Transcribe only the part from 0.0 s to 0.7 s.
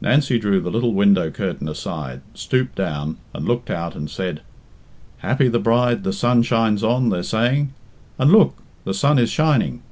Nancy drew the